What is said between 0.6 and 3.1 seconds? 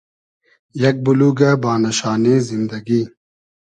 یئگ بولوگۂ بانۂ شانې زیندئگی